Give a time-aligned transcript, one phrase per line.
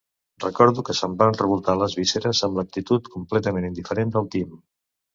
[0.45, 4.61] Recordo que se'm van revoltar les vísceres amb l'actitud completament indiferent del Tim.